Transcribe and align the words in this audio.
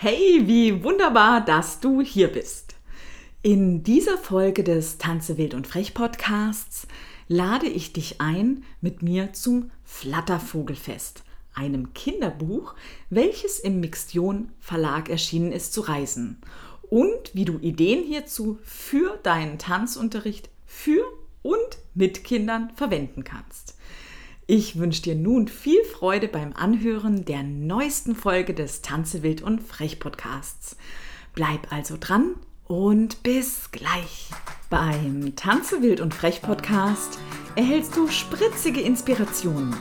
Hey, 0.00 0.46
wie 0.46 0.84
wunderbar, 0.84 1.44
dass 1.44 1.80
du 1.80 2.00
hier 2.00 2.28
bist. 2.28 2.76
In 3.42 3.82
dieser 3.82 4.16
Folge 4.16 4.62
des 4.62 4.98
Tanze 4.98 5.38
wild 5.38 5.54
und 5.54 5.66
frech 5.66 5.92
Podcasts 5.92 6.86
lade 7.26 7.66
ich 7.66 7.94
dich 7.94 8.20
ein, 8.20 8.62
mit 8.80 9.02
mir 9.02 9.32
zum 9.32 9.72
Flattervogelfest, 9.82 11.24
einem 11.52 11.94
Kinderbuch, 11.94 12.76
welches 13.10 13.58
im 13.58 13.80
Mixtion 13.80 14.52
Verlag 14.60 15.08
erschienen 15.08 15.50
ist, 15.50 15.72
zu 15.72 15.80
reisen 15.80 16.40
und 16.90 17.34
wie 17.34 17.44
du 17.44 17.58
Ideen 17.58 18.04
hierzu 18.04 18.60
für 18.62 19.18
deinen 19.24 19.58
Tanzunterricht 19.58 20.48
für 20.64 21.02
und 21.42 21.78
mit 21.94 22.22
Kindern 22.22 22.70
verwenden 22.76 23.24
kannst. 23.24 23.76
Ich 24.50 24.78
wünsche 24.78 25.02
dir 25.02 25.14
nun 25.14 25.46
viel 25.46 25.84
Freude 25.84 26.26
beim 26.26 26.54
Anhören 26.54 27.26
der 27.26 27.42
neuesten 27.42 28.16
Folge 28.16 28.54
des 28.54 28.80
Tanze 28.80 29.22
wild 29.22 29.42
und 29.42 29.60
frech 29.60 30.00
Podcasts. 30.00 30.78
Bleib 31.34 31.70
also 31.70 31.98
dran 32.00 32.30
und 32.66 33.22
bis 33.22 33.70
gleich. 33.72 34.30
Beim 34.70 35.36
Tanze 35.36 35.82
wild 35.82 36.00
und 36.00 36.14
frech 36.14 36.40
Podcast 36.40 37.18
erhältst 37.56 37.94
du 37.94 38.08
spritzige 38.08 38.80
Inspirationen, 38.80 39.76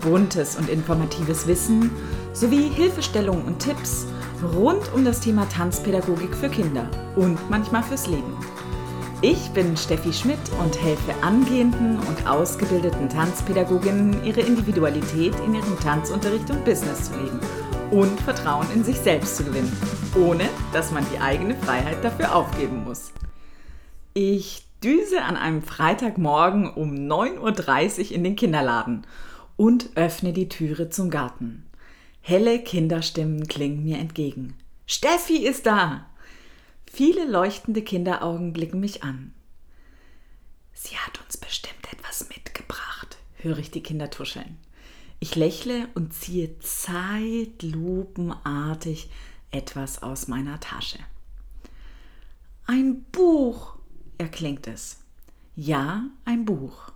buntes 0.00 0.56
und 0.56 0.68
informatives 0.68 1.46
Wissen 1.46 1.88
sowie 2.32 2.70
Hilfestellungen 2.74 3.44
und 3.44 3.60
Tipps 3.60 4.04
rund 4.52 4.92
um 4.94 5.04
das 5.04 5.20
Thema 5.20 5.48
Tanzpädagogik 5.48 6.34
für 6.34 6.48
Kinder 6.48 6.90
und 7.14 7.38
manchmal 7.50 7.84
fürs 7.84 8.08
Leben. 8.08 8.36
Ich 9.20 9.50
bin 9.50 9.76
Steffi 9.76 10.12
Schmidt 10.12 10.38
und 10.60 10.80
helfe 10.80 11.12
angehenden 11.24 11.98
und 11.98 12.28
ausgebildeten 12.28 13.08
Tanzpädagoginnen, 13.08 14.24
ihre 14.24 14.42
Individualität 14.42 15.34
in 15.44 15.56
ihrem 15.56 15.76
Tanzunterricht 15.80 16.48
und 16.50 16.64
Business 16.64 17.10
zu 17.10 17.18
leben 17.18 17.40
und 17.90 18.20
Vertrauen 18.20 18.68
in 18.72 18.84
sich 18.84 18.96
selbst 18.96 19.36
zu 19.36 19.42
gewinnen, 19.42 19.76
ohne 20.14 20.48
dass 20.72 20.92
man 20.92 21.04
die 21.12 21.18
eigene 21.18 21.56
Freiheit 21.56 22.04
dafür 22.04 22.32
aufgeben 22.32 22.84
muss. 22.84 23.10
Ich 24.14 24.64
düse 24.84 25.20
an 25.22 25.36
einem 25.36 25.62
Freitagmorgen 25.62 26.72
um 26.72 26.94
9.30 26.94 27.98
Uhr 27.98 28.12
in 28.12 28.22
den 28.22 28.36
Kinderladen 28.36 29.04
und 29.56 29.90
öffne 29.96 30.32
die 30.32 30.48
Türe 30.48 30.90
zum 30.90 31.10
Garten. 31.10 31.66
Helle 32.20 32.60
Kinderstimmen 32.60 33.48
klingen 33.48 33.82
mir 33.82 33.98
entgegen. 33.98 34.54
Steffi 34.86 35.38
ist 35.38 35.66
da! 35.66 36.07
Viele 36.92 37.24
leuchtende 37.26 37.82
Kinderaugen 37.82 38.52
blicken 38.52 38.80
mich 38.80 39.04
an. 39.04 39.32
Sie 40.72 40.96
hat 40.96 41.20
uns 41.22 41.36
bestimmt 41.36 41.92
etwas 41.92 42.28
mitgebracht, 42.28 43.18
höre 43.36 43.58
ich 43.58 43.70
die 43.70 43.82
Kinder 43.82 44.10
tuscheln. 44.10 44.58
Ich 45.20 45.36
lächle 45.36 45.88
und 45.94 46.14
ziehe 46.14 46.58
zeitlupenartig 46.60 49.10
etwas 49.50 50.02
aus 50.02 50.28
meiner 50.28 50.60
Tasche. 50.60 50.98
Ein 52.66 53.02
Buch, 53.12 53.76
erklingt 54.18 54.66
es. 54.66 54.98
Ja, 55.56 56.04
ein 56.24 56.44
Buch. 56.44 56.92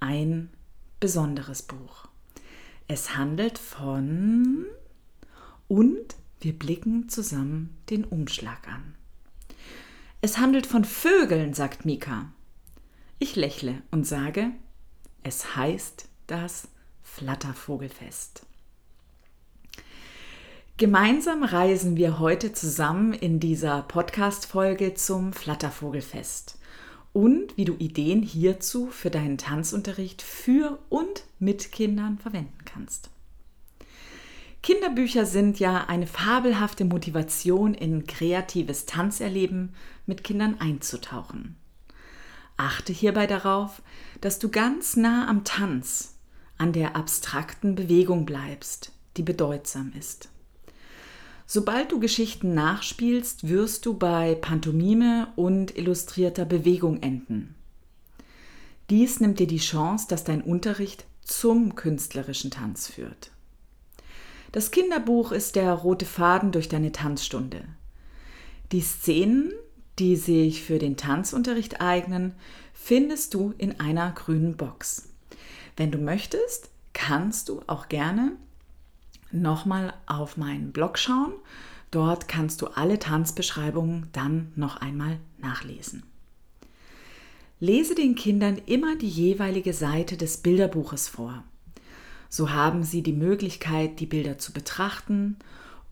Ein 0.00 0.50
besonderes 1.00 1.62
Buch. 1.62 2.08
Es 2.88 3.16
handelt 3.16 3.58
von... 3.58 4.66
Und 5.66 6.16
wir 6.40 6.58
blicken 6.58 7.08
zusammen 7.08 7.74
den 7.88 8.04
Umschlag 8.04 8.68
an. 8.68 8.94
Es 10.24 10.38
handelt 10.38 10.66
von 10.66 10.86
Vögeln, 10.86 11.52
sagt 11.52 11.84
Mika. 11.84 12.32
Ich 13.18 13.36
lächle 13.36 13.82
und 13.90 14.06
sage, 14.06 14.52
es 15.22 15.54
heißt 15.54 16.08
das 16.28 16.68
Flattervogelfest. 17.02 18.46
Gemeinsam 20.78 21.44
reisen 21.44 21.98
wir 21.98 22.20
heute 22.20 22.54
zusammen 22.54 23.12
in 23.12 23.38
dieser 23.38 23.82
Podcast-Folge 23.82 24.94
zum 24.94 25.34
Flattervogelfest 25.34 26.56
und 27.12 27.54
wie 27.58 27.66
du 27.66 27.74
Ideen 27.74 28.22
hierzu 28.22 28.86
für 28.86 29.10
deinen 29.10 29.36
Tanzunterricht 29.36 30.22
für 30.22 30.78
und 30.88 31.24
mit 31.38 31.70
Kindern 31.70 32.16
verwenden 32.16 32.64
kannst. 32.64 33.10
Kinderbücher 34.64 35.26
sind 35.26 35.60
ja 35.60 35.88
eine 35.88 36.06
fabelhafte 36.06 36.86
Motivation, 36.86 37.74
in 37.74 38.06
kreatives 38.06 38.86
Tanzerleben 38.86 39.74
mit 40.06 40.24
Kindern 40.24 40.58
einzutauchen. 40.58 41.56
Achte 42.56 42.94
hierbei 42.94 43.26
darauf, 43.26 43.82
dass 44.22 44.38
du 44.38 44.48
ganz 44.48 44.96
nah 44.96 45.28
am 45.28 45.44
Tanz, 45.44 46.14
an 46.56 46.72
der 46.72 46.96
abstrakten 46.96 47.74
Bewegung 47.74 48.24
bleibst, 48.24 48.92
die 49.18 49.22
bedeutsam 49.22 49.92
ist. 49.98 50.30
Sobald 51.44 51.92
du 51.92 52.00
Geschichten 52.00 52.54
nachspielst, 52.54 53.46
wirst 53.46 53.84
du 53.84 53.92
bei 53.92 54.34
Pantomime 54.34 55.28
und 55.36 55.76
illustrierter 55.76 56.46
Bewegung 56.46 57.02
enden. 57.02 57.54
Dies 58.88 59.20
nimmt 59.20 59.40
dir 59.40 59.46
die 59.46 59.58
Chance, 59.58 60.06
dass 60.08 60.24
dein 60.24 60.40
Unterricht 60.40 61.04
zum 61.20 61.74
künstlerischen 61.74 62.50
Tanz 62.50 62.88
führt. 62.88 63.33
Das 64.54 64.70
Kinderbuch 64.70 65.32
ist 65.32 65.56
der 65.56 65.72
rote 65.72 66.06
Faden 66.06 66.52
durch 66.52 66.68
deine 66.68 66.92
Tanzstunde. 66.92 67.64
Die 68.70 68.82
Szenen, 68.82 69.50
die 69.98 70.14
sich 70.14 70.62
für 70.62 70.78
den 70.78 70.96
Tanzunterricht 70.96 71.80
eignen, 71.80 72.36
findest 72.72 73.34
du 73.34 73.52
in 73.58 73.80
einer 73.80 74.12
grünen 74.12 74.56
Box. 74.56 75.08
Wenn 75.76 75.90
du 75.90 75.98
möchtest, 75.98 76.70
kannst 76.92 77.48
du 77.48 77.62
auch 77.66 77.88
gerne 77.88 78.36
nochmal 79.32 79.92
auf 80.06 80.36
meinen 80.36 80.70
Blog 80.70 81.00
schauen. 81.00 81.32
Dort 81.90 82.28
kannst 82.28 82.62
du 82.62 82.68
alle 82.68 83.00
Tanzbeschreibungen 83.00 84.08
dann 84.12 84.52
noch 84.54 84.76
einmal 84.76 85.18
nachlesen. 85.38 86.04
Lese 87.58 87.96
den 87.96 88.14
Kindern 88.14 88.62
immer 88.66 88.94
die 88.94 89.08
jeweilige 89.08 89.72
Seite 89.72 90.16
des 90.16 90.36
Bilderbuches 90.36 91.08
vor. 91.08 91.42
So 92.34 92.50
haben 92.50 92.82
sie 92.82 93.04
die 93.04 93.12
Möglichkeit, 93.12 94.00
die 94.00 94.06
Bilder 94.06 94.38
zu 94.38 94.52
betrachten 94.52 95.36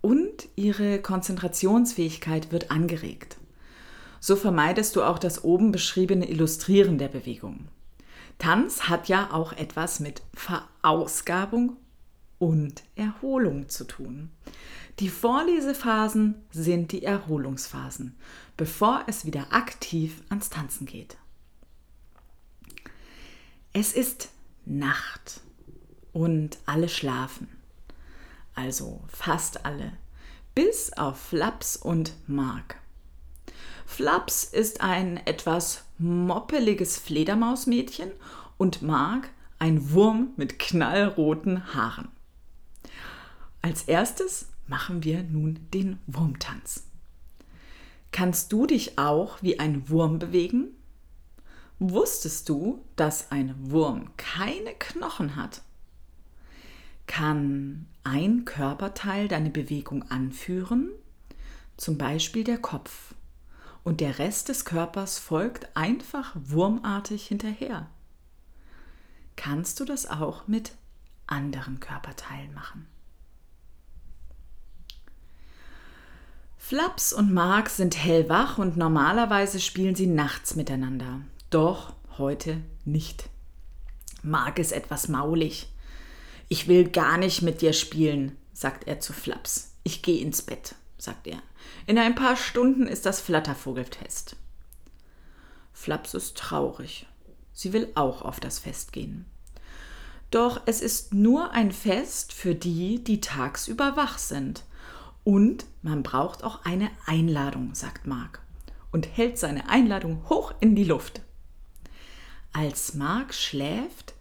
und 0.01 0.49
ihre 0.57 1.01
Konzentrationsfähigkeit 1.01 2.51
wird 2.51 2.73
angeregt. 2.73 3.37
So 4.19 4.35
vermeidest 4.35 4.97
du 4.97 5.05
auch 5.05 5.21
das 5.21 5.45
oben 5.45 5.71
beschriebene 5.71 6.29
Illustrieren 6.29 6.99
der 6.99 7.07
Bewegung. 7.07 7.69
Tanz 8.39 8.89
hat 8.89 9.07
ja 9.07 9.31
auch 9.31 9.53
etwas 9.53 10.01
mit 10.01 10.23
Verausgabung 10.35 11.77
und 12.41 12.83
Erholung 12.97 13.69
zu 13.69 13.85
tun. 13.85 14.33
Die 14.99 15.11
Vorlesephasen 15.11 16.35
sind 16.51 16.91
die 16.91 17.05
Erholungsphasen, 17.05 18.17
bevor 18.57 19.05
es 19.07 19.25
wieder 19.25 19.53
aktiv 19.53 20.25
ans 20.29 20.51
Tanzen 20.51 20.87
geht. 20.87 21.17
Es 23.73 23.93
ist 23.93 24.31
Nacht 24.67 25.41
und 26.13 26.59
alle 26.67 26.89
schlafen. 26.89 27.49
Also 28.55 29.03
fast 29.09 29.65
alle, 29.65 29.93
bis 30.55 30.93
auf 30.93 31.19
Flaps 31.19 31.77
und 31.77 32.13
Mark. 32.27 32.77
Flaps 33.87 34.45
ist 34.45 34.81
ein 34.81 35.19
etwas 35.27 35.85
moppeliges 35.99 36.99
Fledermausmädchen 36.99 38.11
und 38.59 38.83
Mark 38.83 39.31
ein 39.59 39.93
Wurm 39.93 40.31
mit 40.37 40.59
knallroten 40.59 41.75
Haaren. 41.75 42.09
Als 43.61 43.83
erstes 43.85 44.49
machen 44.67 45.05
wir 45.05 45.23
nun 45.23 45.69
den 45.73 45.99
Wurmtanz. 46.07 46.85
Kannst 48.11 48.53
du 48.53 48.67
dich 48.67 48.99
auch 48.99 49.43
wie 49.43 49.59
ein 49.61 49.89
Wurm 49.89 50.19
bewegen? 50.19 50.69
Wusstest 51.79 52.49
du, 52.49 52.85
dass 52.97 53.31
ein 53.31 53.55
Wurm 53.59 54.11
keine 54.17 54.75
Knochen 54.75 55.37
hat? 55.37 55.63
Kann 57.13 57.85
ein 58.05 58.47
Körperteil 58.47 59.29
deine 59.29 59.51
Bewegung 59.51 60.11
anführen, 60.11 60.89
zum 61.77 61.99
Beispiel 61.99 62.43
der 62.43 62.57
Kopf, 62.57 63.15
und 63.85 64.01
der 64.01 64.19
Rest 64.19 64.49
des 64.49 64.65
Körpers 64.65 65.19
folgt 65.19 65.77
einfach 65.77 66.35
wurmartig 66.35 67.27
hinterher. 67.27 67.91
Kannst 69.37 69.79
du 69.79 69.85
das 69.85 70.09
auch 70.09 70.49
mit 70.49 70.73
anderen 71.27 71.81
Körperteilen 71.81 72.55
machen? 72.55 72.87
Flaps 76.57 77.13
und 77.13 77.31
Mark 77.35 77.69
sind 77.69 78.03
hellwach 78.03 78.57
und 78.57 78.79
normalerweise 78.79 79.61
spielen 79.61 79.95
sie 79.95 80.07
nachts 80.07 80.57
miteinander. 80.57 81.21
Doch 81.51 81.93
heute 82.17 82.63
nicht. 82.87 83.29
Mark 84.23 84.59
ist 84.59 84.73
etwas 84.73 85.09
maulig. 85.09 85.69
Ich 86.53 86.69
will 86.69 86.87
gar 86.87 87.17
nicht 87.17 87.41
mit 87.41 87.63
dir 87.63 87.73
spielen, 87.73 88.37
sagt 88.53 88.87
er 88.87 89.01
zu 89.01 89.15
Flaps. 89.15 89.73
Ich 89.85 90.03
gehe 90.03 90.21
ins 90.21 90.43
Bett, 90.43 90.75
sagt 90.99 91.27
er. 91.27 91.39
In 91.87 91.97
ein 91.97 92.15
paar 92.15 92.37
Stunden 92.37 92.87
ist 92.87 93.07
das 93.07 93.23
Flattervogeltest. 93.23 94.37
Flaps 95.73 96.13
ist 96.13 96.37
traurig. 96.37 97.07
Sie 97.55 97.73
will 97.73 97.91
auch 97.95 98.21
auf 98.21 98.39
das 98.39 98.59
Fest 98.59 98.93
gehen. 98.93 99.25
Doch 100.31 100.61
es 100.67 100.83
ist 100.83 101.15
nur 101.15 101.53
ein 101.53 101.73
Fest 101.73 102.35
für 102.35 102.55
die, 102.55 103.03
die 103.03 103.23
tagsüber 103.23 103.97
wach 103.97 104.19
sind 104.19 104.63
Und 105.25 105.65
man 105.81 106.03
braucht 106.03 106.45
auch 106.45 106.67
eine 106.67 106.91
Einladung, 107.07 107.75
sagt 107.75 108.07
Mark 108.07 108.43
und 108.91 109.07
hält 109.17 109.39
seine 109.39 109.71
Einladung 109.71 110.29
hoch 110.29 110.53
in 110.61 110.77
die 110.77 110.85
Luft. 110.85 111.23
Als 112.53 112.93
Mark 112.93 113.33
schläft, 113.33 114.12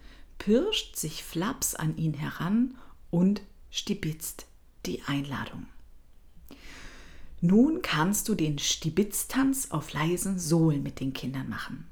pirscht 0.42 0.96
sich 0.96 1.24
Flaps 1.24 1.76
an 1.76 1.98
ihn 1.98 2.16
heran 2.16 2.74
und 3.12 3.44
stibitzt 3.70 4.48
die 4.88 5.04
Einladung. 5.04 5.68
Nun 7.42 7.84
kannst 7.84 8.28
du 8.28 8.34
den 8.34 8.58
Stibitztanz 8.58 9.70
auf 9.70 9.94
leisen 9.94 10.40
Sohlen 10.40 10.82
mit 10.82 11.00
den 11.00 11.14
Kindern 11.14 11.48
machen. 11.48 11.86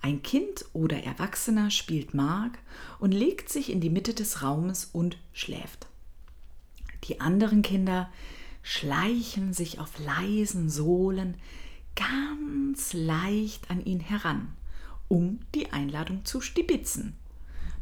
Ein 0.00 0.24
Kind 0.24 0.64
oder 0.72 1.04
Erwachsener 1.04 1.70
spielt 1.70 2.14
Mark 2.14 2.58
und 2.98 3.12
legt 3.12 3.48
sich 3.48 3.70
in 3.70 3.80
die 3.80 3.90
Mitte 3.90 4.12
des 4.12 4.42
Raumes 4.42 4.90
und 4.92 5.16
schläft. 5.32 5.86
Die 7.04 7.20
anderen 7.20 7.62
Kinder 7.62 8.10
schleichen 8.64 9.52
sich 9.52 9.78
auf 9.78 10.00
leisen 10.00 10.68
Sohlen 10.68 11.36
ganz 11.94 12.92
leicht 12.92 13.70
an 13.70 13.84
ihn 13.84 14.00
heran, 14.00 14.48
um 15.06 15.38
die 15.54 15.70
Einladung 15.70 16.24
zu 16.24 16.40
stibitzen. 16.40 17.14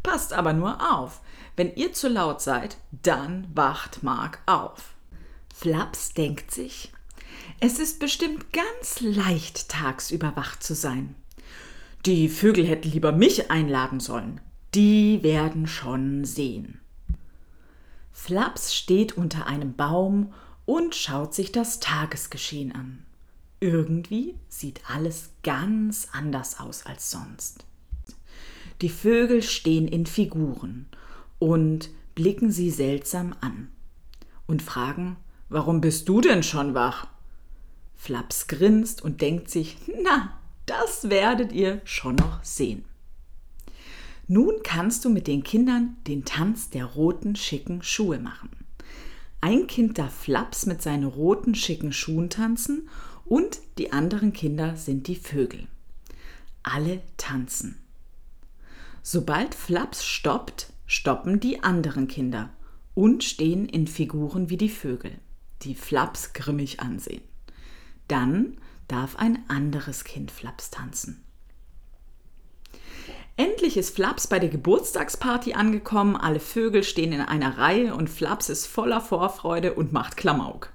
Passt 0.02 0.32
aber 0.32 0.52
nur 0.52 0.92
auf, 0.92 1.20
wenn 1.56 1.74
ihr 1.74 1.92
zu 1.92 2.08
laut 2.08 2.40
seid, 2.40 2.78
dann 2.90 3.46
wacht 3.54 4.02
Mark 4.02 4.40
auf. 4.46 4.94
Flaps 5.54 6.14
denkt 6.14 6.50
sich, 6.50 6.92
es 7.60 7.78
ist 7.78 8.00
bestimmt 8.00 8.52
ganz 8.52 9.00
leicht, 9.00 9.68
tagsüber 9.68 10.32
wach 10.36 10.58
zu 10.58 10.74
sein. 10.74 11.14
Die 12.06 12.30
Vögel 12.30 12.66
hätten 12.66 12.90
lieber 12.90 13.12
mich 13.12 13.50
einladen 13.50 14.00
sollen. 14.00 14.40
Die 14.74 15.22
werden 15.22 15.66
schon 15.66 16.24
sehen. 16.24 16.80
Flaps 18.12 18.74
steht 18.74 19.16
unter 19.16 19.46
einem 19.46 19.74
Baum 19.74 20.32
und 20.64 20.94
schaut 20.94 21.34
sich 21.34 21.52
das 21.52 21.80
Tagesgeschehen 21.80 22.74
an. 22.74 23.04
Irgendwie 23.60 24.36
sieht 24.48 24.80
alles 24.88 25.30
ganz 25.42 26.08
anders 26.12 26.60
aus 26.60 26.86
als 26.86 27.10
sonst. 27.10 27.64
Die 28.82 28.88
Vögel 28.88 29.42
stehen 29.42 29.86
in 29.86 30.06
Figuren 30.06 30.86
und 31.38 31.90
blicken 32.14 32.50
sie 32.50 32.70
seltsam 32.70 33.34
an 33.40 33.68
und 34.46 34.62
fragen, 34.62 35.16
warum 35.48 35.80
bist 35.80 36.08
du 36.08 36.20
denn 36.20 36.42
schon 36.42 36.74
wach? 36.74 37.06
Flaps 37.94 38.46
grinst 38.46 39.02
und 39.02 39.20
denkt 39.20 39.50
sich, 39.50 39.76
na, 40.02 40.38
das 40.64 41.10
werdet 41.10 41.52
ihr 41.52 41.82
schon 41.84 42.14
noch 42.14 42.42
sehen. 42.42 42.84
Nun 44.26 44.54
kannst 44.62 45.04
du 45.04 45.10
mit 45.10 45.26
den 45.26 45.42
Kindern 45.42 45.96
den 46.06 46.24
Tanz 46.24 46.70
der 46.70 46.84
roten 46.86 47.36
schicken 47.36 47.82
Schuhe 47.82 48.18
machen. 48.18 48.50
Ein 49.40 49.66
Kind 49.66 49.98
darf 49.98 50.14
Flaps 50.14 50.66
mit 50.66 50.80
seinen 50.80 51.04
roten 51.04 51.54
schicken 51.54 51.92
Schuhen 51.92 52.30
tanzen 52.30 52.88
und 53.24 53.60
die 53.76 53.92
anderen 53.92 54.32
Kinder 54.32 54.76
sind 54.76 55.08
die 55.08 55.16
Vögel. 55.16 55.66
Alle 56.62 57.02
tanzen. 57.16 57.79
Sobald 59.02 59.54
Flaps 59.54 60.04
stoppt, 60.04 60.72
stoppen 60.86 61.40
die 61.40 61.62
anderen 61.62 62.06
Kinder 62.06 62.50
und 62.94 63.24
stehen 63.24 63.66
in 63.66 63.86
Figuren 63.86 64.50
wie 64.50 64.56
die 64.56 64.68
Vögel, 64.68 65.12
die 65.62 65.74
Flaps 65.74 66.32
grimmig 66.32 66.80
ansehen. 66.80 67.22
Dann 68.08 68.58
darf 68.88 69.16
ein 69.16 69.44
anderes 69.48 70.04
Kind 70.04 70.30
Flaps 70.30 70.70
tanzen. 70.70 71.24
Endlich 73.36 73.78
ist 73.78 73.94
Flaps 73.94 74.26
bei 74.26 74.38
der 74.38 74.50
Geburtstagsparty 74.50 75.54
angekommen, 75.54 76.14
alle 76.16 76.40
Vögel 76.40 76.82
stehen 76.82 77.12
in 77.12 77.22
einer 77.22 77.56
Reihe 77.56 77.94
und 77.94 78.10
Flaps 78.10 78.50
ist 78.50 78.66
voller 78.66 79.00
Vorfreude 79.00 79.72
und 79.72 79.92
macht 79.92 80.18
Klamauk. 80.18 80.74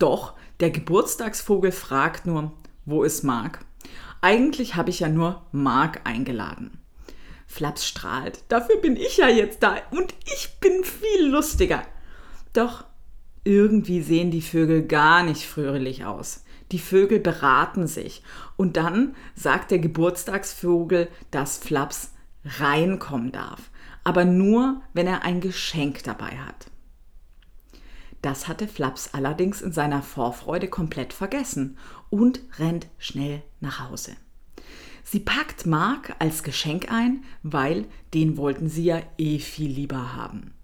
Doch 0.00 0.34
der 0.58 0.70
Geburtstagsvogel 0.70 1.70
fragt 1.70 2.26
nur, 2.26 2.50
wo 2.84 3.04
ist 3.04 3.22
Mark? 3.22 3.64
Eigentlich 4.22 4.74
habe 4.74 4.90
ich 4.90 5.00
ja 5.00 5.08
nur 5.08 5.46
Mark 5.52 6.00
eingeladen. 6.02 6.80
Flaps 7.50 7.84
strahlt. 7.84 8.44
Dafür 8.48 8.76
bin 8.76 8.94
ich 8.94 9.16
ja 9.16 9.28
jetzt 9.28 9.64
da 9.64 9.76
und 9.90 10.14
ich 10.24 10.60
bin 10.60 10.84
viel 10.84 11.26
lustiger. 11.26 11.82
Doch 12.52 12.84
irgendwie 13.42 14.02
sehen 14.02 14.30
die 14.30 14.40
Vögel 14.40 14.86
gar 14.86 15.24
nicht 15.24 15.44
fröhlich 15.46 16.04
aus. 16.04 16.44
Die 16.70 16.78
Vögel 16.78 17.18
beraten 17.18 17.88
sich 17.88 18.22
und 18.56 18.76
dann 18.76 19.16
sagt 19.34 19.72
der 19.72 19.80
Geburtstagsvogel, 19.80 21.08
dass 21.32 21.58
Flaps 21.58 22.12
reinkommen 22.44 23.32
darf, 23.32 23.70
aber 24.04 24.24
nur, 24.24 24.80
wenn 24.92 25.08
er 25.08 25.24
ein 25.24 25.40
Geschenk 25.40 26.04
dabei 26.04 26.38
hat. 26.38 26.68
Das 28.22 28.46
hatte 28.46 28.68
Flaps 28.68 29.12
allerdings 29.12 29.60
in 29.60 29.72
seiner 29.72 30.02
Vorfreude 30.02 30.68
komplett 30.68 31.12
vergessen 31.12 31.78
und 32.10 32.42
rennt 32.60 32.86
schnell 32.98 33.42
nach 33.58 33.88
Hause. 33.88 34.12
Sie 35.12 35.18
packt 35.18 35.66
Mark 35.66 36.14
als 36.20 36.44
Geschenk 36.44 36.92
ein, 36.92 37.24
weil 37.42 37.88
den 38.14 38.36
wollten 38.36 38.68
sie 38.68 38.84
ja 38.84 39.02
eh 39.18 39.40
viel 39.40 39.68
lieber 39.68 40.14
haben. 40.14 40.54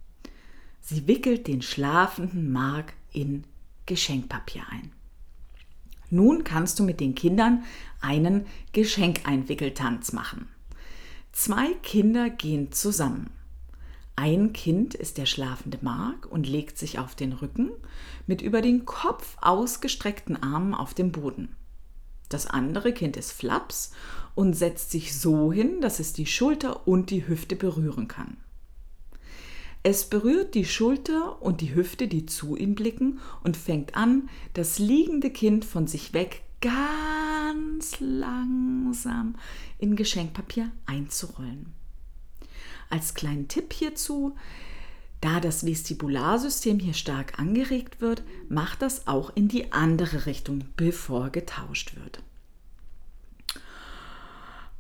Sie 0.80 1.08
wickelt 1.08 1.48
den 1.48 1.62
schlafenden 1.62 2.52
Mark 2.52 2.92
in 3.12 3.42
Geschenkpapier 3.86 4.62
ein. 4.70 4.92
Nun 6.10 6.44
kannst 6.44 6.78
du 6.78 6.84
mit 6.84 7.00
den 7.00 7.16
Kindern 7.16 7.64
einen 8.00 8.46
Geschenkeinwickeltanz 8.70 10.12
machen. 10.12 10.46
Zwei 11.32 11.72
Kinder 11.82 12.30
gehen 12.30 12.70
zusammen. 12.70 13.30
Ein 14.14 14.52
Kind 14.52 14.94
ist 14.94 15.18
der 15.18 15.26
schlafende 15.26 15.78
Mark 15.82 16.24
und 16.30 16.48
legt 16.48 16.78
sich 16.78 17.00
auf 17.00 17.16
den 17.16 17.32
Rücken 17.32 17.72
mit 18.28 18.42
über 18.42 18.62
den 18.62 18.84
Kopf 18.84 19.38
ausgestreckten 19.40 20.40
Armen 20.40 20.72
auf 20.72 20.94
dem 20.94 21.10
Boden. 21.10 21.56
Das 22.28 22.46
andere 22.46 22.92
Kind 22.92 23.16
ist 23.16 23.32
Flaps 23.32 23.92
und 24.34 24.54
setzt 24.54 24.90
sich 24.90 25.18
so 25.18 25.52
hin, 25.52 25.80
dass 25.80 26.00
es 26.00 26.12
die 26.12 26.26
Schulter 26.26 26.86
und 26.86 27.10
die 27.10 27.26
Hüfte 27.26 27.56
berühren 27.56 28.08
kann. 28.08 28.36
Es 29.82 30.04
berührt 30.04 30.54
die 30.56 30.64
Schulter 30.64 31.40
und 31.40 31.60
die 31.60 31.74
Hüfte, 31.74 32.08
die 32.08 32.26
zu 32.26 32.56
ihm 32.56 32.74
blicken, 32.74 33.20
und 33.44 33.56
fängt 33.56 33.94
an, 33.94 34.28
das 34.54 34.80
liegende 34.80 35.30
Kind 35.30 35.64
von 35.64 35.86
sich 35.86 36.12
weg 36.12 36.42
ganz 36.60 38.00
langsam 38.00 39.36
in 39.78 39.94
Geschenkpapier 39.94 40.72
einzurollen. 40.86 41.72
Als 42.90 43.14
kleinen 43.14 43.46
Tipp 43.46 43.72
hierzu, 43.72 44.34
da 45.26 45.40
das 45.40 45.66
Vestibularsystem 45.66 46.78
hier 46.78 46.94
stark 46.94 47.38
angeregt 47.40 48.00
wird, 48.00 48.22
macht 48.48 48.80
das 48.80 49.08
auch 49.08 49.32
in 49.34 49.48
die 49.48 49.72
andere 49.72 50.26
Richtung, 50.26 50.64
bevor 50.76 51.30
getauscht 51.30 51.96
wird. 51.96 52.22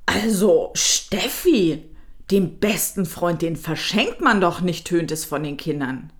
Also, 0.06 0.70
Steffi, 0.74 1.84
dem 2.30 2.58
besten 2.60 3.06
Freund, 3.06 3.42
den 3.42 3.56
verschenkt 3.56 4.20
man 4.20 4.40
doch 4.40 4.60
nicht, 4.60 4.86
tönt 4.86 5.10
es 5.10 5.24
von 5.24 5.42
den 5.42 5.56
Kindern. 5.56 6.12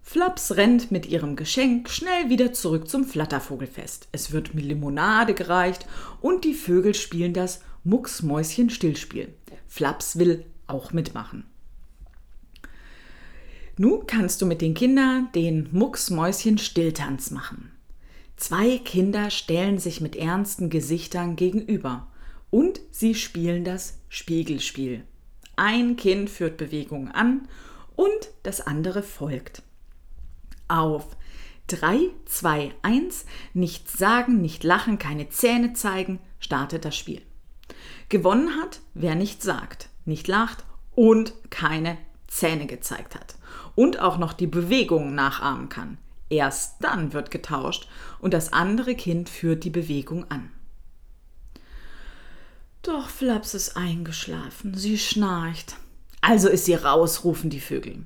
Flaps 0.00 0.56
rennt 0.56 0.92
mit 0.92 1.06
ihrem 1.06 1.34
Geschenk 1.34 1.90
schnell 1.90 2.30
wieder 2.30 2.52
zurück 2.52 2.88
zum 2.88 3.04
Flattervogelfest. 3.04 4.06
Es 4.12 4.30
wird 4.30 4.54
mit 4.54 4.64
Limonade 4.64 5.34
gereicht 5.34 5.86
und 6.20 6.44
die 6.44 6.54
Vögel 6.54 6.94
spielen 6.94 7.32
das 7.32 7.62
Mucksmäuschen-Stillspiel. 7.82 9.34
Flaps 9.66 10.18
will 10.18 10.46
auch 10.68 10.92
mitmachen. 10.92 11.44
Nun 13.76 14.06
kannst 14.06 14.40
du 14.40 14.46
mit 14.46 14.60
den 14.60 14.74
Kindern 14.74 15.30
den 15.34 15.68
Mucksmäuschen-Stilltanz 15.72 17.32
machen. 17.32 17.72
Zwei 18.36 18.78
Kinder 18.78 19.30
stellen 19.30 19.78
sich 19.78 20.00
mit 20.00 20.14
ernsten 20.14 20.70
Gesichtern 20.70 21.34
gegenüber 21.34 22.06
und 22.50 22.80
sie 22.92 23.16
spielen 23.16 23.64
das 23.64 23.98
Spiegelspiel. 24.08 25.02
Ein 25.56 25.96
Kind 25.96 26.30
führt 26.30 26.56
Bewegungen 26.56 27.10
an 27.10 27.48
und 27.96 28.30
das 28.44 28.60
andere 28.60 29.02
folgt. 29.02 29.62
Auf 30.68 31.16
3, 31.66 32.10
2, 32.26 32.72
1, 32.82 33.24
nichts 33.54 33.98
sagen, 33.98 34.40
nicht 34.40 34.62
lachen, 34.62 34.98
keine 34.98 35.30
Zähne 35.30 35.72
zeigen, 35.72 36.20
startet 36.38 36.84
das 36.84 36.96
Spiel. 36.96 37.22
Gewonnen 38.08 38.50
hat, 38.60 38.80
wer 38.94 39.16
nicht 39.16 39.42
sagt, 39.42 39.88
nicht 40.04 40.28
lacht 40.28 40.64
und 40.94 41.34
keine 41.50 41.98
Zähne 42.28 42.66
gezeigt 42.66 43.16
hat 43.16 43.34
und 43.74 44.00
auch 44.00 44.18
noch 44.18 44.32
die 44.32 44.46
Bewegungen 44.46 45.14
nachahmen 45.14 45.68
kann. 45.68 45.98
Erst 46.30 46.76
dann 46.80 47.12
wird 47.12 47.30
getauscht 47.30 47.88
und 48.20 48.34
das 48.34 48.52
andere 48.52 48.94
Kind 48.94 49.28
führt 49.28 49.64
die 49.64 49.70
Bewegung 49.70 50.30
an. 50.30 50.50
Doch 52.82 53.08
Flaps 53.08 53.54
ist 53.54 53.76
eingeschlafen, 53.76 54.74
sie 54.74 54.98
schnarcht. 54.98 55.76
Also 56.20 56.48
ist 56.48 56.64
sie 56.64 56.74
raus, 56.74 57.24
rufen 57.24 57.50
die 57.50 57.60
Vögel. 57.60 58.04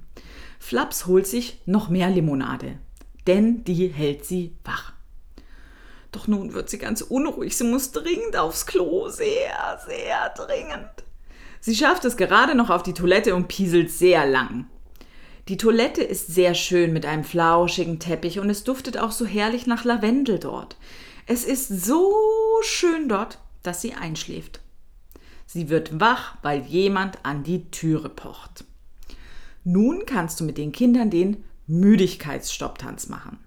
Flaps 0.58 1.06
holt 1.06 1.26
sich 1.26 1.60
noch 1.66 1.88
mehr 1.88 2.10
Limonade, 2.10 2.78
denn 3.26 3.64
die 3.64 3.88
hält 3.88 4.25
sie 4.25 4.54
wach. 4.64 4.92
Doch 6.12 6.26
nun 6.26 6.52
wird 6.52 6.70
sie 6.70 6.78
ganz 6.78 7.02
unruhig. 7.02 7.56
Sie 7.56 7.64
muss 7.64 7.92
dringend 7.92 8.37
aufs 8.37 8.66
Klo. 8.66 9.08
Sehr, 9.08 9.80
sehr 9.87 10.30
dringend. 10.30 11.04
Sie 11.60 11.76
schafft 11.76 12.04
es 12.04 12.16
gerade 12.16 12.54
noch 12.54 12.70
auf 12.70 12.82
die 12.82 12.94
Toilette 12.94 13.34
und 13.34 13.48
pieselt 13.48 13.90
sehr 13.90 14.26
lang. 14.26 14.66
Die 15.49 15.57
Toilette 15.57 16.02
ist 16.02 16.26
sehr 16.26 16.52
schön 16.55 16.93
mit 16.93 17.07
einem 17.07 17.25
flauschigen 17.25 17.99
Teppich 17.99 18.38
und 18.38 18.50
es 18.50 18.64
duftet 18.64 18.99
auch 18.99 19.12
so 19.12 19.25
herrlich 19.25 19.67
nach 19.67 19.85
Lavendel 19.85 20.38
dort. 20.38 20.76
Es 21.26 21.45
ist 21.45 21.69
so 21.87 22.12
schön 22.62 23.09
dort, 23.09 23.38
dass 23.62 23.81
sie 23.81 23.95
einschläft. 23.95 24.61
Sie 25.47 25.71
wird 25.71 26.00
wach, 26.00 26.37
weil 26.43 26.61
jemand 26.67 27.25
an 27.25 27.45
die 27.45 27.71
Türe 27.71 28.11
pocht. 28.11 28.67
Nun 29.64 30.05
kannst 30.05 30.38
du 30.38 30.45
mit 30.45 30.59
den 30.59 30.71
Kindern 30.71 31.09
den 31.09 31.43
Müdigkeitsstopptanz 31.67 33.09
machen. 33.09 33.38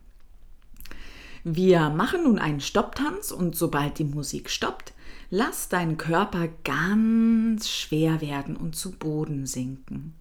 Wir 1.43 1.91
machen 1.91 2.23
nun 2.23 2.39
einen 2.39 2.61
Stopptanz 2.61 3.31
und 3.31 3.55
sobald 3.55 3.99
die 3.99 4.05
Musik 4.05 4.49
stoppt, 4.49 4.93
lass 5.29 5.69
deinen 5.69 5.97
Körper 5.97 6.49
ganz 6.63 7.69
schwer 7.69 8.21
werden 8.21 8.55
und 8.55 8.75
zu 8.75 8.91
Boden 8.91 9.45
sinken. 9.45 10.15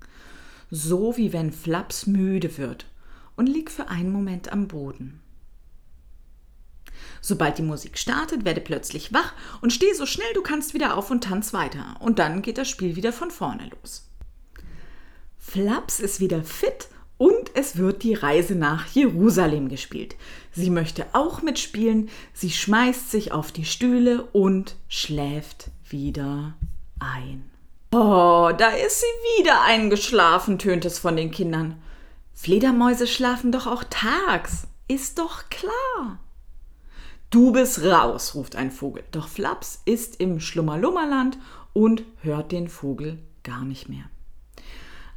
So 0.71 1.17
wie 1.17 1.33
wenn 1.33 1.53
Flaps 1.53 2.07
müde 2.07 2.57
wird 2.59 2.87
und 3.37 3.49
lieg 3.49 3.71
für 3.71 3.89
einen 3.89 4.13
Moment 4.13 4.53
am 4.53 4.69
Boden. 4.69 5.21
Sobald 7.21 7.59
die 7.59 7.63
Musik 7.63 7.99
startet, 7.99 8.45
werde 8.45 8.61
plötzlich 8.61 9.13
wach 9.13 9.35
und 9.61 9.73
steh 9.73 9.93
so 9.93 10.07
schnell 10.07 10.33
du 10.35 10.43
kannst 10.43 10.75
wieder 10.75 10.97
auf 10.97 11.11
und 11.11 11.25
tanz 11.25 11.53
weiter. 11.53 11.97
Und 12.01 12.19
dann 12.19 12.43
geht 12.43 12.59
das 12.59 12.69
Spiel 12.69 12.97
wieder 12.97 13.13
von 13.13 13.31
vorne 13.31 13.71
los. 13.71 14.09
Flaps 15.39 16.01
ist 16.01 16.21
wieder 16.21 16.45
fit 16.45 16.89
und 17.19 17.51
es 17.55 17.77
wird 17.77 18.03
die 18.03 18.15
Reise 18.15 18.55
nach 18.55 18.87
Jerusalem 18.87 19.69
gespielt. 19.69 20.17
Sie 20.53 20.71
möchte 20.71 21.07
auch 21.13 21.43
mitspielen, 21.43 22.09
sie 22.33 22.51
schmeißt 22.51 23.11
sich 23.11 23.33
auf 23.33 23.53
die 23.53 23.65
Stühle 23.65 24.25
und 24.33 24.77
schläft 24.89 25.71
wieder 25.89 26.55
ein. 26.99 27.50
Oh, 27.93 28.51
da 28.57 28.69
ist 28.69 29.01
sie 29.01 29.41
wieder 29.41 29.63
eingeschlafen, 29.63 30.61
tönt 30.61 30.85
es 30.85 31.01
von 31.01 31.17
den 31.17 31.33
Kindern. 31.33 31.83
Fledermäuse 32.33 33.09
schlafen 33.09 33.51
doch 33.51 33.67
auch 33.67 33.83
tags, 33.91 34.69
ist 34.87 35.19
doch 35.19 35.49
klar. 35.51 36.21
Du 37.31 37.51
bist 37.51 37.83
raus, 37.83 38.37
ruft 38.37 38.55
ein 38.55 38.71
Vogel. 38.71 39.03
Doch 39.11 39.27
Flaps 39.27 39.83
ist 39.87 40.21
im 40.21 40.39
Schlummerlummerland 40.39 41.39
und 41.73 42.05
hört 42.23 42.53
den 42.53 42.69
Vogel 42.69 43.19
gar 43.43 43.65
nicht 43.65 43.89
mehr. 43.89 44.05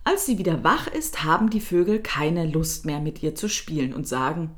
Als 0.03 0.25
sie 0.25 0.39
wieder 0.39 0.63
wach 0.63 0.87
ist, 0.87 1.23
haben 1.23 1.51
die 1.51 1.61
Vögel 1.61 2.01
keine 2.01 2.47
Lust 2.47 2.85
mehr 2.85 2.99
mit 2.99 3.21
ihr 3.21 3.35
zu 3.35 3.47
spielen 3.49 3.93
und 3.93 4.07
sagen, 4.07 4.51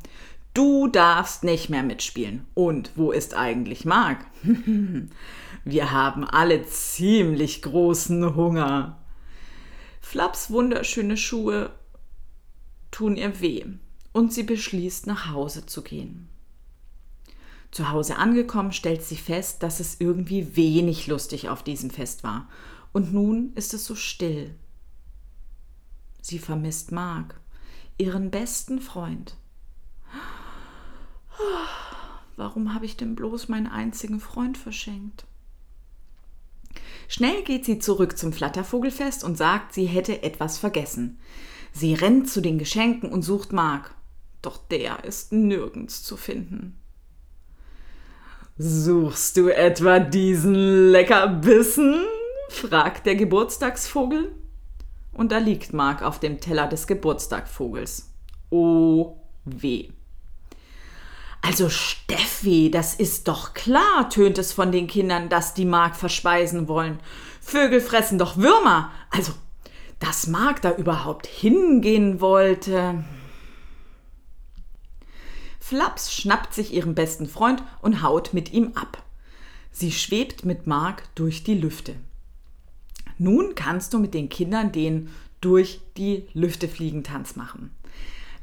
du 0.55 0.87
darfst 0.87 1.43
nicht 1.43 1.69
mehr 1.69 1.83
mitspielen. 1.83 2.47
Und 2.55 2.91
wo 2.95 3.11
ist 3.11 3.35
eigentlich 3.35 3.85
Mark? 3.85 4.25
Wir 5.63 5.91
haben 5.91 6.23
alle 6.23 6.65
ziemlich 6.65 7.61
großen 7.61 8.35
Hunger. 8.35 8.99
Flaps 10.01 10.49
wunderschöne 10.49 11.17
Schuhe 11.17 11.71
tun 12.91 13.15
ihr 13.17 13.41
weh 13.41 13.65
und 14.13 14.33
sie 14.33 14.43
beschließt 14.43 15.07
nach 15.07 15.31
Hause 15.31 15.65
zu 15.65 15.83
gehen. 15.83 16.29
Zu 17.71 17.89
Hause 17.89 18.17
angekommen, 18.17 18.71
stellt 18.71 19.03
sie 19.03 19.17
fest, 19.17 19.61
dass 19.61 19.81
es 19.81 19.99
irgendwie 19.99 20.55
wenig 20.55 21.07
lustig 21.07 21.49
auf 21.49 21.63
diesem 21.63 21.89
Fest 21.89 22.23
war. 22.23 22.47
Und 22.93 23.13
nun 23.13 23.51
ist 23.55 23.73
es 23.73 23.85
so 23.85 23.95
still. 23.95 24.55
Sie 26.21 26.39
vermisst 26.39 26.93
Mark, 26.93 27.41
ihren 27.97 28.31
besten 28.31 28.79
Freund. 28.79 29.35
Warum 32.35 32.73
habe 32.73 32.85
ich 32.85 32.97
denn 32.97 33.15
bloß 33.15 33.47
meinen 33.47 33.67
einzigen 33.67 34.19
Freund 34.19 34.57
verschenkt? 34.57 35.25
Schnell 37.07 37.43
geht 37.43 37.65
sie 37.65 37.79
zurück 37.79 38.17
zum 38.17 38.33
Flattervogelfest 38.33 39.23
und 39.23 39.37
sagt, 39.37 39.73
sie 39.73 39.85
hätte 39.85 40.23
etwas 40.23 40.57
vergessen. 40.57 41.19
Sie 41.71 41.93
rennt 41.93 42.29
zu 42.29 42.41
den 42.41 42.57
Geschenken 42.57 43.11
und 43.11 43.21
sucht 43.21 43.53
Mark. 43.53 43.95
Doch 44.41 44.57
der 44.57 45.03
ist 45.03 45.33
nirgends 45.33 46.03
zu 46.03 46.17
finden. 46.17 46.79
Suchst 48.57 49.37
du 49.37 49.49
etwa 49.49 49.99
diesen 49.99 50.91
Leckerbissen? 50.91 52.05
fragt 52.49 53.05
der 53.05 53.15
Geburtstagsvogel. 53.15 54.31
Und 55.11 55.31
da 55.31 55.39
liegt 55.39 55.73
Mark 55.73 56.01
auf 56.01 56.19
dem 56.19 56.39
Teller 56.39 56.67
des 56.67 56.87
Geburtstagsvogels. 56.87 58.13
Oh 58.49 59.17
weh. 59.45 59.89
Also 61.45 61.69
Steffi, 61.69 62.71
das 62.71 62.95
ist 62.95 63.27
doch 63.27 63.53
klar, 63.53 64.09
tönt 64.09 64.39
es 64.39 64.51
von 64.51 64.71
den 64.71 64.87
Kindern, 64.87 65.29
dass 65.29 65.53
die 65.53 65.65
Mark 65.65 65.95
verspeisen 65.95 66.67
wollen. 66.67 66.99
Vögel 67.39 67.81
fressen 67.81 68.17
doch 68.17 68.37
Würmer. 68.37 68.91
Also, 69.11 69.31
dass 69.99 70.25
Mark 70.25 70.63
da 70.63 70.75
überhaupt 70.75 71.27
hingehen 71.27 72.19
wollte. 72.19 73.03
Flaps 75.59 76.15
schnappt 76.15 76.55
sich 76.55 76.73
ihren 76.73 76.95
besten 76.95 77.27
Freund 77.27 77.61
und 77.83 78.01
haut 78.01 78.33
mit 78.33 78.51
ihm 78.51 78.71
ab. 78.73 79.03
Sie 79.71 79.91
schwebt 79.91 80.45
mit 80.45 80.65
Mark 80.65 81.03
durch 81.13 81.43
die 81.43 81.55
Lüfte. 81.55 81.95
Nun 83.19 83.53
kannst 83.53 83.93
du 83.93 83.99
mit 83.99 84.15
den 84.15 84.29
Kindern 84.29 84.71
den 84.71 85.11
durch 85.41 85.79
die 85.95 86.27
Lüfte 86.33 86.67
fliegen 86.67 87.03
Tanz 87.03 87.35
machen. 87.35 87.69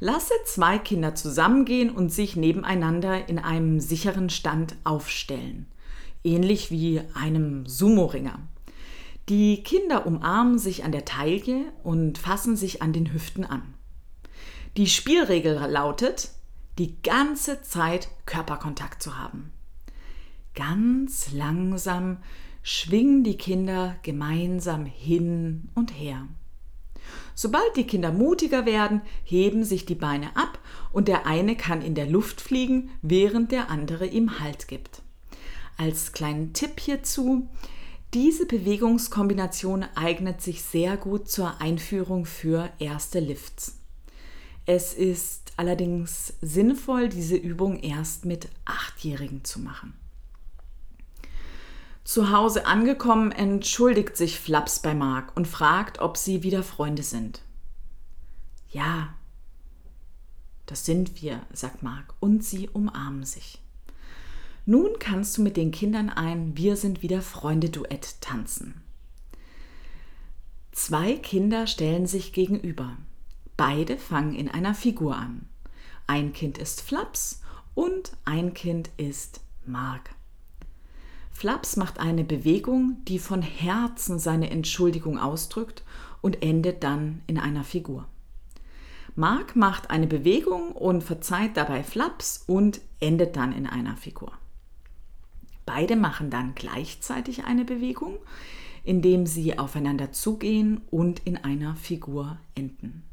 Lasse 0.03 0.33
zwei 0.43 0.79
Kinder 0.79 1.15
zusammengehen 1.15 1.89
und 1.89 2.09
sich 2.09 2.35
nebeneinander 2.35 3.29
in 3.29 3.39
einem 3.39 3.79
sicheren 3.79 4.29
Stand 4.29 4.75
aufstellen, 4.83 5.65
ähnlich 6.25 6.71
wie 6.71 6.99
einem 7.13 7.65
Sumo-Ringer. 7.65 8.37
Die 9.29 9.63
Kinder 9.63 10.05
umarmen 10.05 10.59
sich 10.59 10.83
an 10.83 10.91
der 10.91 11.05
Taille 11.05 11.71
und 11.83 12.17
fassen 12.17 12.57
sich 12.57 12.81
an 12.81 12.91
den 12.91 13.13
Hüften 13.13 13.45
an. 13.45 13.75
Die 14.75 14.87
Spielregel 14.87 15.53
lautet, 15.69 16.31
die 16.79 17.01
ganze 17.01 17.61
Zeit 17.61 18.09
Körperkontakt 18.25 19.01
zu 19.01 19.17
haben. 19.17 19.53
Ganz 20.53 21.31
langsam 21.31 22.17
schwingen 22.61 23.23
die 23.23 23.37
Kinder 23.37 23.95
gemeinsam 24.03 24.85
hin 24.85 25.69
und 25.75 25.97
her. 25.97 26.27
Sobald 27.35 27.75
die 27.75 27.85
Kinder 27.85 28.11
mutiger 28.11 28.65
werden, 28.65 29.01
heben 29.23 29.63
sich 29.63 29.85
die 29.85 29.95
Beine 29.95 30.35
ab 30.35 30.59
und 30.91 31.07
der 31.07 31.25
eine 31.25 31.55
kann 31.55 31.81
in 31.81 31.95
der 31.95 32.07
Luft 32.07 32.41
fliegen, 32.41 32.91
während 33.01 33.51
der 33.51 33.69
andere 33.69 34.05
ihm 34.05 34.39
Halt 34.39 34.67
gibt. 34.67 35.01
Als 35.77 36.11
kleinen 36.11 36.53
Tipp 36.53 36.79
hierzu, 36.79 37.49
diese 38.13 38.45
Bewegungskombination 38.45 39.85
eignet 39.95 40.41
sich 40.41 40.61
sehr 40.61 40.97
gut 40.97 41.27
zur 41.27 41.59
Einführung 41.59 42.25
für 42.25 42.69
erste 42.77 43.19
Lifts. 43.19 43.79
Es 44.65 44.93
ist 44.93 45.53
allerdings 45.57 46.33
sinnvoll, 46.41 47.09
diese 47.09 47.35
Übung 47.35 47.79
erst 47.79 48.25
mit 48.25 48.49
Achtjährigen 48.65 49.43
zu 49.43 49.59
machen. 49.59 49.93
Zu 52.03 52.31
Hause 52.31 52.65
angekommen, 52.65 53.31
entschuldigt 53.31 54.17
sich 54.17 54.39
Flaps 54.39 54.81
bei 54.81 54.93
Mark 54.93 55.35
und 55.35 55.47
fragt, 55.47 55.99
ob 55.99 56.17
sie 56.17 56.43
wieder 56.43 56.61
Freunde 56.61 57.03
sind. 57.03 57.41
Ja, 58.71 59.13
das 60.65 60.85
sind 60.85 61.21
wir, 61.21 61.41
sagt 61.53 61.83
Mark, 61.83 62.13
und 62.19 62.43
sie 62.43 62.69
umarmen 62.69 63.23
sich. 63.23 63.61
Nun 64.65 64.91
kannst 64.99 65.37
du 65.37 65.41
mit 65.41 65.57
den 65.57 65.71
Kindern 65.71 66.09
ein 66.09 66.57
Wir 66.57 66.77
sind 66.77 67.01
wieder 67.01 67.21
Freunde-Duett 67.21 68.21
tanzen. 68.21 68.81
Zwei 70.71 71.13
Kinder 71.13 71.67
stellen 71.67 72.07
sich 72.07 72.33
gegenüber. 72.33 72.97
Beide 73.55 73.97
fangen 73.97 74.33
in 74.33 74.49
einer 74.49 74.73
Figur 74.73 75.15
an. 75.15 75.47
Ein 76.07 76.33
Kind 76.33 76.57
ist 76.57 76.81
Flaps 76.81 77.41
und 77.75 78.13
ein 78.25 78.53
Kind 78.53 78.89
ist 78.97 79.41
Mark. 79.65 80.15
Flaps 81.33 81.75
macht 81.75 81.99
eine 81.99 82.23
Bewegung, 82.23 82.97
die 83.07 83.19
von 83.19 83.41
Herzen 83.41 84.19
seine 84.19 84.49
Entschuldigung 84.51 85.19
ausdrückt 85.19 85.83
und 86.21 86.41
endet 86.41 86.83
dann 86.83 87.21
in 87.27 87.37
einer 87.37 87.63
Figur. 87.63 88.07
Mark 89.15 89.55
macht 89.55 89.89
eine 89.91 90.07
Bewegung 90.07 90.71
und 90.71 91.03
verzeiht 91.03 91.57
dabei 91.57 91.83
Flaps 91.83 92.43
und 92.47 92.81
endet 92.99 93.35
dann 93.35 93.51
in 93.51 93.67
einer 93.67 93.97
Figur. 93.97 94.31
Beide 95.65 95.95
machen 95.95 96.29
dann 96.29 96.55
gleichzeitig 96.55 97.43
eine 97.45 97.65
Bewegung, 97.65 98.17
indem 98.83 99.25
sie 99.25 99.57
aufeinander 99.57 100.11
zugehen 100.11 100.81
und 100.91 101.19
in 101.25 101.37
einer 101.37 101.75
Figur 101.75 102.37
enden. 102.55 103.03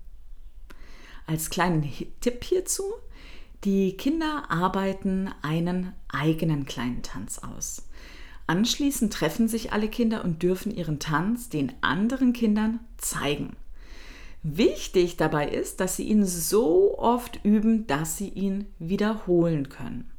Als 1.27 1.51
kleinen 1.51 1.89
Tipp 2.21 2.45
hierzu, 2.45 2.85
die 3.65 3.97
Kinder 3.97 4.51
arbeiten 4.51 5.31
einen 5.43 5.93
eigenen 6.09 6.65
kleinen 6.65 7.03
Tanz 7.03 7.39
aus. 7.39 7.90
Anschließend 8.51 9.13
treffen 9.13 9.47
sich 9.47 9.73
alle 9.73 9.87
Kinder 9.87 10.25
und 10.25 10.43
dürfen 10.43 10.75
ihren 10.75 10.99
Tanz 10.99 11.51
den 11.51 11.73
anderen 11.83 12.33
Kindern 12.33 12.81
zeigen. 12.97 13.55
Wichtig 14.43 15.17
dabei 15.17 15.49
ist, 15.49 15.79
dass 15.79 15.95
sie 15.95 16.09
ihn 16.09 16.27
so 16.27 16.99
oft 16.99 17.45
üben, 17.45 17.87
dass 17.87 18.17
sie 18.17 18.29
ihn 18.29 18.67
wiederholen 18.81 19.69
können. 19.69 20.11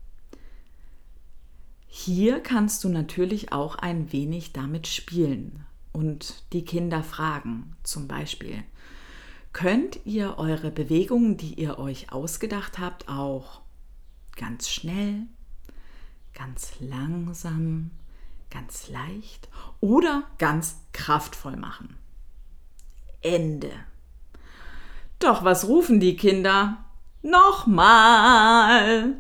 Hier 1.87 2.39
kannst 2.39 2.85
du 2.85 2.87
natürlich 2.87 3.51
auch 3.51 3.75
ein 3.75 4.13
wenig 4.13 4.53
damit 4.53 4.87
spielen 4.87 5.65
und 5.91 6.45
die 6.53 6.63
Kinder 6.63 7.03
fragen, 7.03 7.75
zum 7.83 8.07
Beispiel, 8.07 8.63
könnt 9.51 9.99
ihr 10.05 10.37
eure 10.37 10.71
Bewegungen, 10.71 11.35
die 11.35 11.55
ihr 11.55 11.79
euch 11.79 12.13
ausgedacht 12.13 12.79
habt, 12.79 13.09
auch 13.09 13.59
ganz 14.37 14.69
schnell, 14.69 15.23
ganz 16.33 16.75
langsam, 16.79 17.91
ganz 18.51 18.89
leicht 18.89 19.49
oder 19.79 20.23
ganz 20.37 20.75
kraftvoll 20.93 21.55
machen. 21.55 21.97
Ende. 23.21 23.71
Doch 25.19 25.43
was 25.43 25.67
rufen 25.67 25.99
die 25.99 26.15
Kinder? 26.15 26.77
Nochmal! 27.21 29.15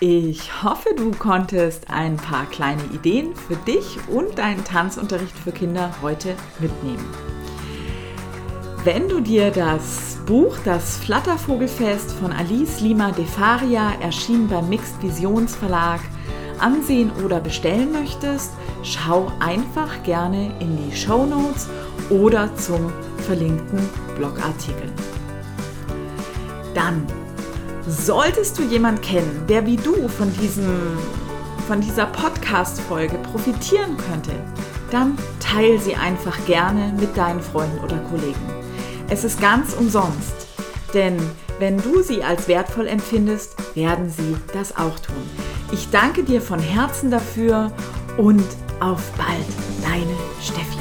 Ich 0.00 0.62
hoffe, 0.62 0.90
du 0.96 1.12
konntest 1.12 1.90
ein 1.90 2.16
paar 2.16 2.46
kleine 2.46 2.82
Ideen 2.92 3.36
für 3.36 3.56
dich 3.56 3.98
und 4.08 4.38
deinen 4.38 4.64
Tanzunterricht 4.64 5.36
für 5.38 5.52
Kinder 5.52 5.94
heute 6.02 6.34
mitnehmen. 6.58 7.08
Wenn 8.84 9.08
du 9.08 9.20
dir 9.20 9.52
das 9.52 10.18
Buch 10.26 10.56
Das 10.64 10.96
Flattervogelfest 10.96 12.12
von 12.12 12.32
Alice 12.32 12.80
Lima 12.80 13.12
de 13.12 13.24
Faria, 13.24 13.92
erschienen 14.00 14.48
beim 14.48 14.68
Mixed 14.68 15.00
Visions 15.00 15.54
Verlag, 15.54 16.00
ansehen 16.62 17.10
oder 17.24 17.40
bestellen 17.40 17.92
möchtest, 17.92 18.52
schau 18.82 19.30
einfach 19.40 20.02
gerne 20.02 20.52
in 20.60 20.76
die 20.76 20.96
Show 20.96 21.26
Notes 21.26 21.68
oder 22.10 22.54
zum 22.56 22.92
verlinkten 23.18 23.80
Blogartikel. 24.16 24.90
Dann 26.74 27.06
Solltest 27.88 28.58
du 28.58 28.62
jemand 28.62 29.02
kennen, 29.02 29.44
der 29.48 29.66
wie 29.66 29.76
du 29.76 30.06
von, 30.06 30.32
diesem, 30.34 30.96
von 31.66 31.80
dieser 31.80 32.06
Podcast-Folge 32.06 33.18
profitieren 33.18 33.96
könnte, 33.96 34.30
dann 34.92 35.18
teile 35.40 35.80
sie 35.80 35.96
einfach 35.96 36.36
gerne 36.46 36.94
mit 37.00 37.16
deinen 37.16 37.40
Freunden 37.40 37.80
oder 37.80 37.98
Kollegen. 37.98 38.38
Es 39.08 39.24
ist 39.24 39.40
ganz 39.40 39.74
umsonst, 39.74 40.46
denn 40.94 41.16
wenn 41.58 41.76
du 41.76 42.02
sie 42.02 42.22
als 42.22 42.46
wertvoll 42.46 42.86
empfindest, 42.86 43.56
werden 43.74 44.08
sie 44.08 44.36
das 44.52 44.76
auch 44.76 44.98
tun. 45.00 45.51
Ich 45.72 45.88
danke 45.90 46.22
dir 46.22 46.42
von 46.42 46.60
Herzen 46.60 47.10
dafür 47.10 47.72
und 48.18 48.44
auf 48.80 49.10
bald, 49.12 49.46
deine 49.82 50.16
Steffi. 50.40 50.71